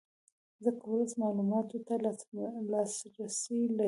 ځکه 0.63 0.83
ولس 0.87 1.11
معلوماتو 1.21 1.77
ته 1.87 1.93
لاسرې 2.03 3.59
لري 3.75 3.77